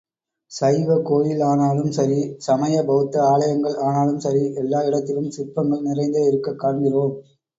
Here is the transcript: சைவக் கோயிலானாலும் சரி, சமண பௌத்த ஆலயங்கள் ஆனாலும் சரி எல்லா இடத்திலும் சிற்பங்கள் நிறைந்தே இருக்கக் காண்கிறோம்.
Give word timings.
சைவக் 0.51 1.09
கோயிலானாலும் 1.09 1.89
சரி, 1.89 2.17
சமண 2.37 2.83
பௌத்த 2.83 3.23
ஆலயங்கள் 3.25 3.77
ஆனாலும் 3.79 4.19
சரி 4.19 4.53
எல்லா 4.53 4.83
இடத்திலும் 4.83 5.29
சிற்பங்கள் 5.29 5.85
நிறைந்தே 5.85 6.23
இருக்கக் 6.27 6.59
காண்கிறோம். 6.59 7.15